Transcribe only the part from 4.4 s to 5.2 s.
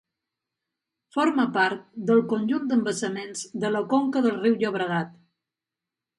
riu Llobregat.